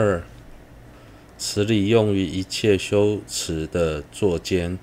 [0.00, 0.22] 二，
[1.36, 4.78] 此理用于一切修持的作间，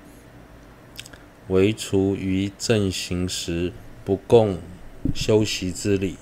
[1.48, 3.72] 唯除于正行时
[4.04, 4.60] 不共
[5.12, 6.16] 修习之理。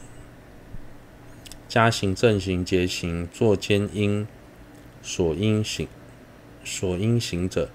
[1.69, 4.27] 加行、正行、结行作间应
[5.03, 5.87] 所应行
[6.65, 7.69] 所应行者，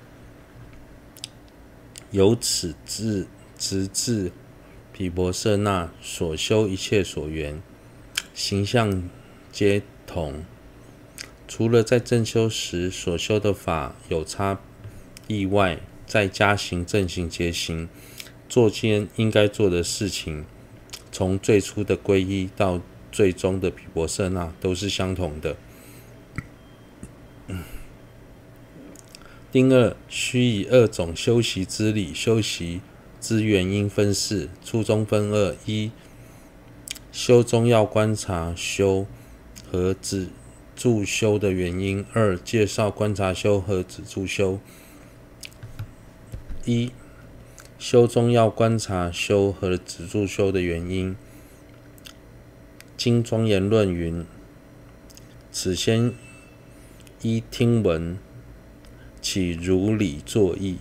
[2.09, 3.27] 由此至
[3.59, 4.31] 直至
[4.91, 7.61] 毗婆舍那所修一切所缘
[8.33, 9.07] 形象
[9.51, 10.43] 皆同。
[11.53, 14.61] 除了在正修时所修的法有差
[15.27, 17.89] 异外，在加行、正行、结行
[18.47, 20.45] 作间应该做的事情，
[21.11, 22.79] 从最初的皈依到
[23.11, 25.57] 最终的毗婆舍那都是相同的。
[29.51, 32.79] 丁二需以二种修习之理修习
[33.19, 35.91] 之原因分四，初中分二：一、
[37.11, 39.05] 修中要观察修
[39.69, 40.29] 和止
[40.81, 44.59] 助修的原因；二、介绍观察修和止住修。
[46.65, 46.91] 一、
[47.77, 51.15] 修中要观察修和止住修的原因。
[52.97, 54.25] 经庄严论云
[55.53, 56.15] ：“此先
[57.21, 58.17] 依听闻
[59.21, 60.77] 起如理作意，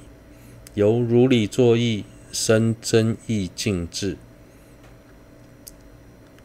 [0.73, 4.17] 由如理作意生真意净智，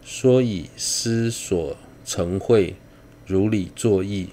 [0.03, 2.75] 说以思所成会
[3.25, 4.29] 如理作意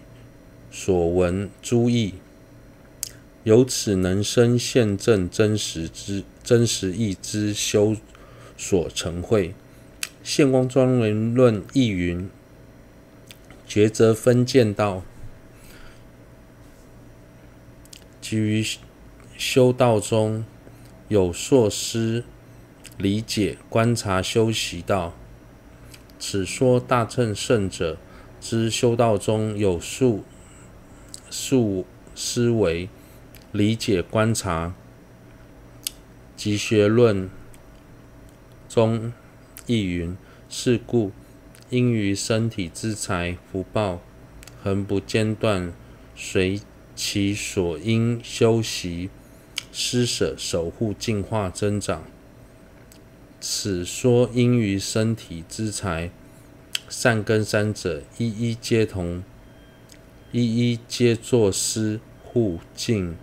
[0.70, 2.14] 所闻诸义，
[3.44, 7.96] 由此能生现证真实之真实义之修
[8.56, 9.54] 所成会。”
[10.22, 12.30] 现光庄严论亦云：
[13.68, 15.02] 抉择分见道，
[18.20, 18.64] 基于
[19.36, 20.44] 修道中
[21.08, 22.22] 有硕思
[22.96, 25.12] 理解观察修习道。
[26.20, 27.98] 此说大乘圣者
[28.42, 30.24] 之修道中有数
[31.30, 32.88] 数思维
[33.52, 34.74] 理解观察，
[36.36, 37.30] 及学论
[38.68, 39.12] 中。
[39.66, 40.16] 亦云：
[40.48, 41.12] 是故
[41.70, 44.00] 因于身体之财福报
[44.60, 45.72] 恒不间断，
[46.16, 46.60] 随
[46.96, 49.08] 其所应修习
[49.70, 52.02] 施舍守护净化增长。
[53.40, 56.10] 此说因于身体之财
[56.92, 59.24] 善根三者一一皆同，
[60.30, 63.16] 一一皆作师护净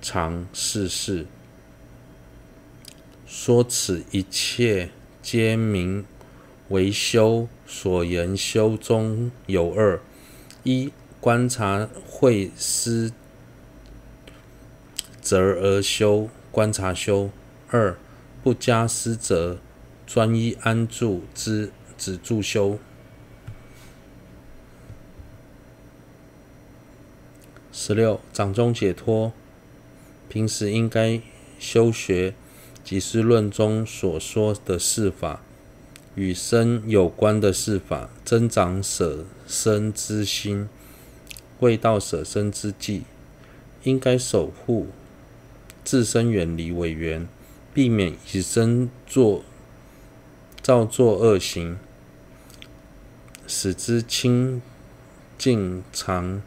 [0.00, 1.26] 常是事。
[3.26, 4.90] 说此一切。
[5.20, 6.04] 皆名
[6.68, 10.00] 为修，所言修中有二：
[10.64, 13.12] 一观察会思
[15.20, 17.30] 择而修观察修；
[17.68, 17.96] 二
[18.42, 19.58] 不加思择
[20.04, 21.70] 专一安住之
[22.02, 22.80] 止住修。
[27.70, 29.32] 十六掌中解脱，
[30.28, 31.20] 平时应该
[31.60, 32.34] 修学。
[32.82, 35.40] 即是论中所说的四法，
[36.16, 40.68] 与身有关的四法，增长舍身之心。
[41.60, 43.02] 未到舍身之际，
[43.84, 44.88] 应该守护
[45.84, 47.28] 自身，远离违缘，
[47.72, 49.44] 避免以身作
[50.60, 51.78] 造作恶行，
[53.54, 54.62] 使之清
[55.36, 56.40] 净常。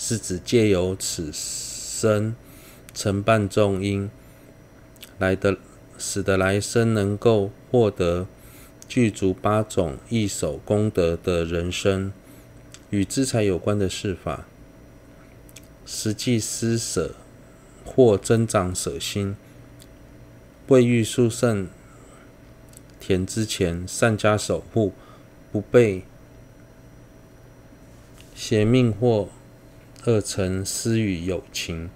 [0.00, 2.36] 是指借由此身
[2.94, 4.08] 承办众因。
[5.18, 5.58] 来的，
[5.98, 8.28] 使得来生能够获得
[8.86, 12.12] 具足八种异首功德的人生，
[12.90, 14.46] 与资财有关的事法，
[15.84, 17.16] 实际施舍
[17.84, 19.34] 或增长舍心，
[20.68, 21.68] 未遇殊胜
[23.00, 24.92] 田之前，善加守护，
[25.50, 26.04] 不被
[28.34, 29.28] 邪命或
[30.04, 31.90] 恶尘私语有情，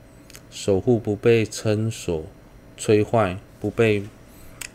[0.51, 2.25] 守护不被嗔所。
[2.79, 4.09] 摧坏，不被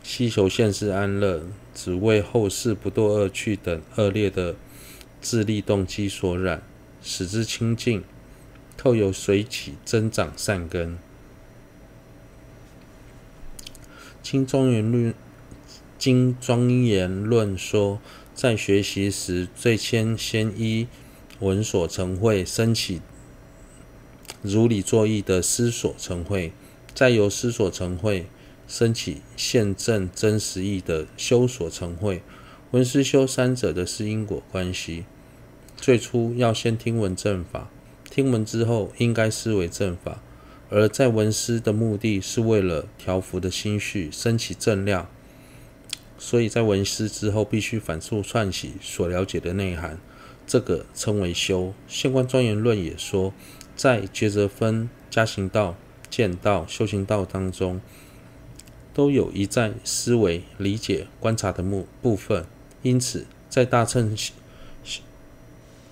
[0.02, 1.44] 希求现世安乐，
[1.76, 4.56] 只为后世不堕恶趣等恶劣的
[5.20, 6.64] 自利动机所染，
[7.04, 8.04] 使之清净，
[8.78, 10.98] 透由随起增长善根。
[14.24, 15.14] 经庄严论，
[15.98, 18.00] 经庄严论说，
[18.38, 20.86] 在学习时，最先先依
[21.40, 23.02] 闻所成会升起
[24.44, 26.54] 如理作意的思所成会。
[26.94, 28.28] 再由思所成会
[28.68, 32.22] 升起现证真实义的修所成会，
[32.70, 35.06] 闻思修三者的是因果关系。
[35.76, 37.72] 最初要先听闻正法，
[38.12, 40.22] 听闻之后应该思维正法，
[40.70, 45.10] 而在闻思的目的是为了调伏的心绪，升起正量。
[46.18, 50.00] 所以在闻思之后，必须反复串习所了解的内涵，
[50.46, 51.74] 这个称为修。
[51.88, 53.34] 现观庄严论也说，
[53.76, 55.76] 在抉择分、加行道、
[56.10, 57.80] 见道、修行道当中，
[58.94, 62.46] 都有一在思维、理解、观察的目部分。
[62.82, 64.16] 因此，在大乘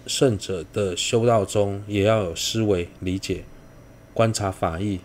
[0.08, 3.44] 圣者的修道中，也要有思维、理解、
[4.14, 5.00] 观察法义。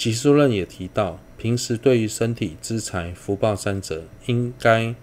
[0.00, 4.94] 集事论也提到，平时对于身体、资财、福报三者，应该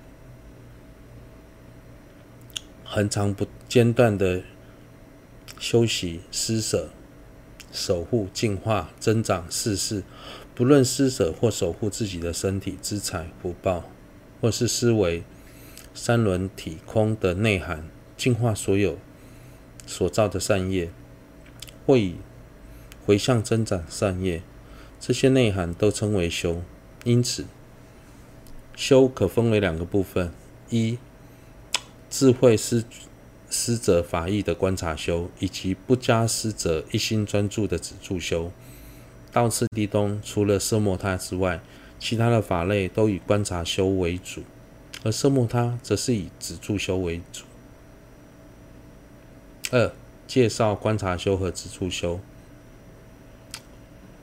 [2.84, 4.42] 恒常不间断的
[5.60, 6.90] 修习、施舍、
[7.72, 10.02] 守护、净化、增长四事。
[10.56, 13.92] 不论施舍或守护自己的身体、资财、福报，
[14.42, 15.24] 或是思维
[15.94, 18.98] 三轮体空的内涵，净化所有
[19.86, 20.90] 所造的善业，
[21.86, 22.16] 或以
[23.06, 24.42] 回向增长善业。
[25.00, 26.62] 这些内涵都称为修，
[27.04, 27.46] 因此
[28.76, 30.34] 修可分为两个部分：
[30.70, 30.98] 一、
[32.10, 32.84] 智慧师
[33.50, 38.52] 师者法义的观察修，以及不加师者一心专注的止住修。
[39.32, 41.62] 道次第中，除了奢摩他之外，
[42.00, 44.42] 其他的法类都以观察修为主，
[45.04, 47.44] 而奢摩他则是以止住修为主。
[49.72, 49.94] 二、
[50.26, 52.20] 介绍观察修和止住修。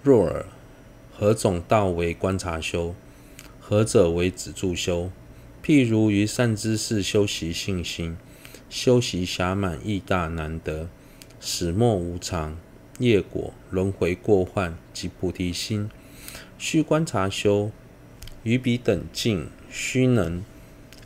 [0.03, 0.45] 若尔。
[1.17, 2.95] 何种道为观察修？
[3.61, 5.11] 何者为止住修？
[5.63, 8.17] 譬如于善知识修习信心，
[8.69, 10.89] 修习暇满义大难得，
[11.41, 12.57] 始末无常，
[12.99, 15.89] 业果轮回过患及菩提心，
[16.59, 17.71] 须观察修。
[18.43, 20.45] 于彼等境，须能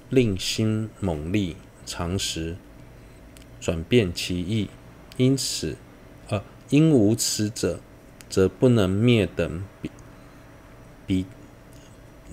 [0.08, 1.54] 令心猛利，
[1.84, 2.56] 常时
[3.60, 4.70] 转变其意。
[5.18, 5.76] 因此，
[6.30, 7.78] 呃，因无此者，
[8.28, 9.62] 则不能灭等
[11.08, 11.26] 彼。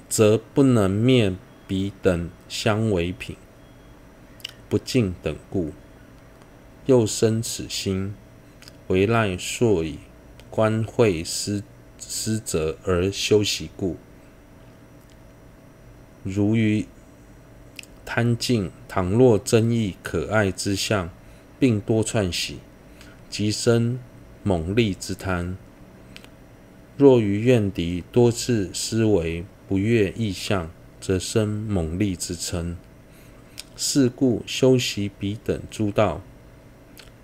[0.07, 1.33] 则不能灭
[1.67, 3.35] 彼等相违品，
[4.69, 5.73] 不净等故，
[6.85, 8.13] 又生此心，
[8.87, 9.97] 唯赖溯以
[10.51, 11.63] 观慧思
[11.97, 13.97] 思则而修习故。
[16.23, 16.85] 如于
[18.05, 21.09] 贪境，倘若珍异可爱之相，
[21.59, 22.59] 并多串习，
[23.27, 23.99] 即生
[24.43, 25.57] 猛利之贪。
[26.97, 30.71] 若于怨敌多次思维不悦异相，
[31.01, 32.75] 则生猛力之嗔。
[33.75, 36.21] 是故修习彼等诸道，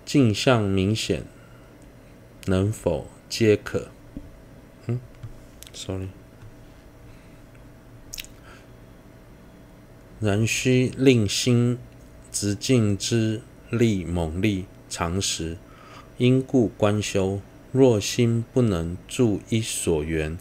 [0.04, 1.24] 境相明显，
[2.44, 3.88] 能否皆可？
[4.86, 5.00] 嗯
[5.72, 6.08] ，sorry。
[10.20, 11.78] 然须令心
[12.30, 13.40] 执境之
[13.70, 15.56] 力猛力常时，
[16.18, 17.40] 因故观修。
[17.72, 20.36] 若心不能住一所缘，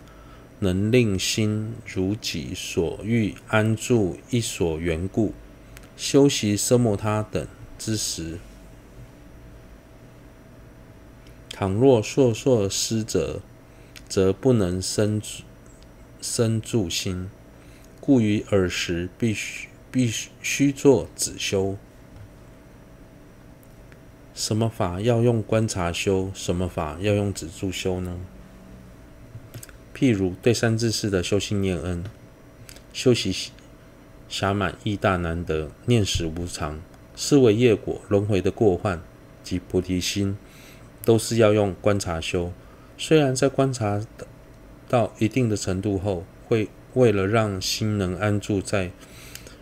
[0.59, 5.33] 能令心如己所欲安住一所缘故，
[5.95, 7.47] 修习奢摩他等
[7.79, 8.37] 之时，
[11.49, 13.41] 倘若数数施者，
[14.09, 15.21] 则不能生
[16.21, 17.29] 生住心，
[18.01, 20.11] 故于尔时必须必
[20.41, 21.77] 须做止修。
[24.33, 26.31] 什么法要用观察修？
[26.33, 28.17] 什么法要用止住修呢？
[29.93, 32.03] 譬如对善知识的修心念恩，
[32.93, 33.51] 修习
[34.29, 36.79] 暇满意大难得，念死无常，
[37.15, 39.01] 思维业果轮回的过患
[39.43, 40.37] 及菩提心，
[41.03, 42.51] 都是要用观察修。
[42.97, 44.01] 虽然在观察
[44.87, 48.91] 到一定的程度后，会为了让心能安住在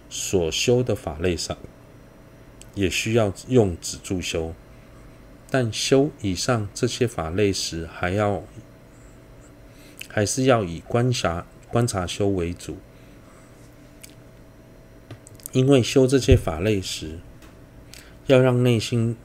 [0.09, 1.57] 所修的法类上。
[2.75, 4.53] 也需要用止住修，
[5.49, 8.43] 但修以上这些法类时，还要
[10.07, 12.77] 还是要以观察观察修为主，
[15.51, 17.19] 因为修这些法类时，
[18.27, 19.17] 要让内心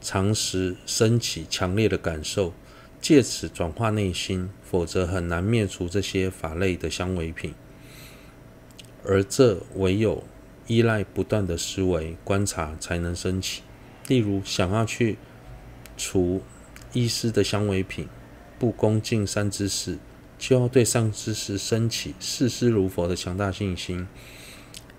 [0.00, 2.52] 常时升起强烈的感受，
[3.00, 7.54] 借此转化内心，否则很难灭除这些法类的相违品，
[9.04, 10.24] 而这唯有。
[10.66, 13.62] 依赖不断的思维观察才能升起。
[14.08, 15.16] 例如，想要去
[15.96, 16.42] 除
[16.92, 18.08] 医师的相违品，
[18.58, 19.98] 不恭敬三知识，
[20.38, 24.06] 就要对三知识升起视师如佛的强大信心。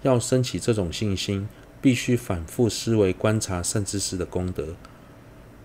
[0.01, 1.47] 要升起这种信心，
[1.81, 4.75] 必须反复思维观察善知识的功德。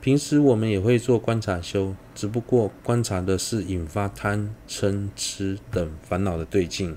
[0.01, 6.97] 平时我们也会做观察修，只不过观察的是引发贪嗔痴等烦恼的对境。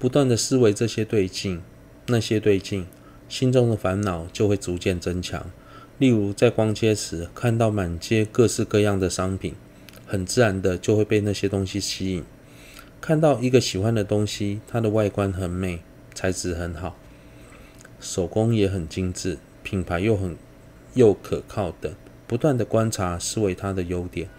[0.00, 1.60] 不断的思维这些对境，
[2.06, 2.86] 那些对境，
[3.28, 5.50] 心中的烦恼就会逐渐增强。
[5.98, 9.54] 例如在逛街时，看到满街各式各样的商品，
[10.06, 12.24] 很自然的就会被那些东西吸引。
[12.98, 15.80] 看到一个喜欢的东西，它的外观很美，
[16.14, 16.96] 材质很好，
[18.00, 20.34] 手工也很精致，品牌又很
[20.94, 21.92] 又可靠等，
[22.26, 24.30] 不断的观察思维它的优点，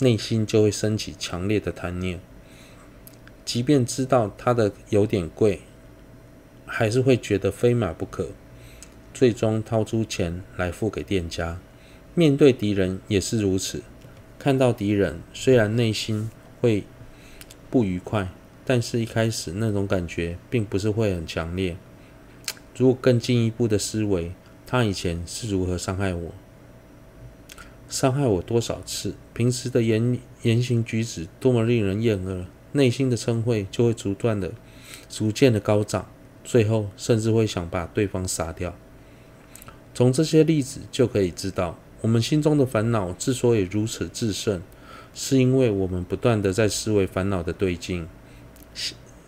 [0.00, 2.20] 内心就会升起强烈的贪念。
[3.52, 5.62] 即便知道它的有点贵，
[6.66, 8.28] 还是会觉得非买不可，
[9.12, 11.58] 最终掏出钱来付给店家。
[12.14, 13.82] 面对敌人也是如此，
[14.38, 16.30] 看到敌人虽然内心
[16.60, 16.84] 会
[17.68, 18.28] 不愉快，
[18.64, 21.76] 但是一开始那种感觉并不是会很强烈。
[22.76, 24.30] 如果更进一步的思维，
[24.64, 26.32] 他以前是如何伤害我，
[27.88, 32.46] 伤害我多少次，平时的言言行举止多么令人厌恶。
[32.72, 34.52] 内心的嗔恚就会逐渐的、
[35.08, 36.10] 逐渐的高涨，
[36.44, 38.74] 最后甚至会想把对方杀掉。
[39.92, 44.62] 从这些例子就可以知道，我们心中的烦恼之所以如此炽盛，
[45.12, 48.08] 是因为我们不断的在思维烦恼的对境，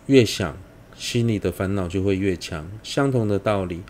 [0.07, 0.57] 越想，
[0.95, 2.71] 心里的烦恼就会越强。
[2.81, 3.81] 相同的道理，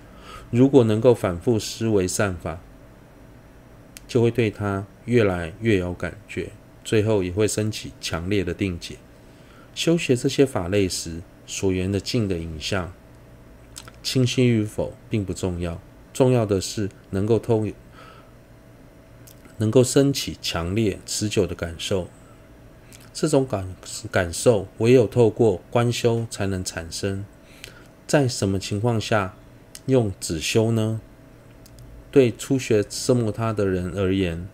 [0.49, 2.59] 如果能够反复思维善法，
[4.07, 6.49] 就会对它越来越有感觉，
[6.83, 8.97] 最后也会升起强烈的定解。
[9.75, 12.93] 修学这些法类时，所缘的境的影像
[14.01, 15.81] 清晰与否并不重要，
[16.13, 17.65] 重要的是能够透，
[19.57, 22.07] 能够升起强烈持久的感受。
[23.13, 23.75] 这种感
[24.11, 27.25] 感受唯有透过观修才能产生。
[28.07, 29.35] 在什么情况下
[29.85, 30.99] 用止修呢？
[32.11, 34.47] 对初学圣摩他的人而言，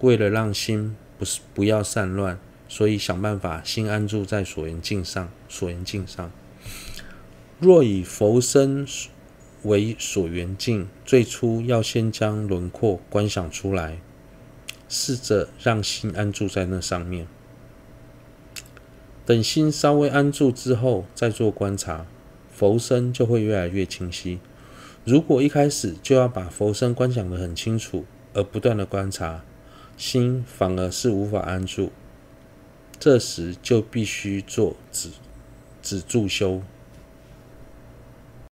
[0.00, 2.38] 为了让心不是不要散乱。
[2.70, 6.30] 所以想办法心安住在所缘境上，所缘境上。
[7.58, 8.86] 若以佛身
[9.64, 13.98] 为所缘境，最初要先将轮廓观想出来，
[14.88, 17.26] 试着让心安住在那上面。
[19.26, 22.06] 等心稍微安住之后，再做观察，
[22.52, 24.38] 佛身就会越来越清晰。
[25.04, 29.42] 如果一开始就要把佛身观想得很清楚，而不断的观察，
[29.96, 31.90] 心反而是无法安住。
[33.00, 35.08] 这时就必须做止
[35.82, 36.60] 止住修，